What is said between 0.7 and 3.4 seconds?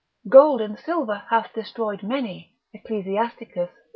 silver hath destroyed many, Ecclus.